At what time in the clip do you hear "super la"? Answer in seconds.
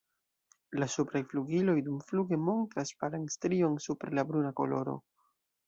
3.89-4.27